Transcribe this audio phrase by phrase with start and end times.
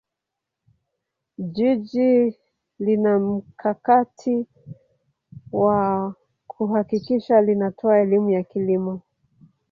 [1.37, 2.37] jiji
[2.79, 4.45] linamkakati
[5.51, 6.15] wa
[6.47, 9.01] kuhakikisha linatoa elimu ya kilimo